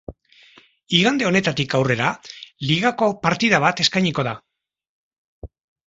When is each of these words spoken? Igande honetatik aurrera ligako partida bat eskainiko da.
Igande 0.99 1.27
honetatik 1.27 1.77
aurrera 1.81 2.09
ligako 2.71 3.13
partida 3.29 3.63
bat 3.69 3.87
eskainiko 3.87 4.29
da. 4.33 4.39